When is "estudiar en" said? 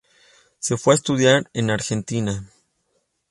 0.97-1.69